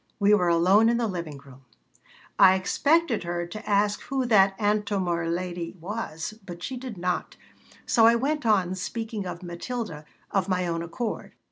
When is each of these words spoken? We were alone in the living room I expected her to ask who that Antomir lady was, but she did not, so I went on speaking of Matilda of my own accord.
We 0.19 0.33
were 0.33 0.47
alone 0.47 0.89
in 0.89 0.97
the 0.97 1.05
living 1.05 1.37
room 1.37 1.61
I 2.39 2.55
expected 2.55 3.21
her 3.23 3.45
to 3.45 3.69
ask 3.69 4.01
who 4.01 4.25
that 4.25 4.57
Antomir 4.57 5.27
lady 5.29 5.75
was, 5.79 6.33
but 6.43 6.63
she 6.63 6.75
did 6.75 6.97
not, 6.97 7.35
so 7.85 8.07
I 8.07 8.15
went 8.15 8.43
on 8.43 8.73
speaking 8.73 9.27
of 9.27 9.43
Matilda 9.43 10.05
of 10.31 10.49
my 10.49 10.65
own 10.65 10.81
accord. 10.81 11.35